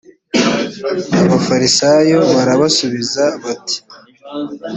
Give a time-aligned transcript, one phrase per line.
[1.23, 3.77] abafarisayo barabasubiza bati